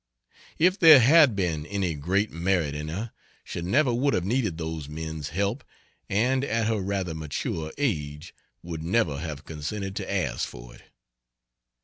[0.57, 3.11] If there had been any great merit in her
[3.43, 5.63] she never would have needed those men's help
[6.09, 8.33] and (at her rather mature age,)
[8.63, 10.81] would never have consented to ask for it.